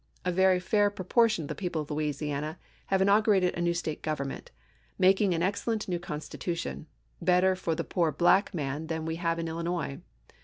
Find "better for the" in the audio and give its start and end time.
7.31-7.83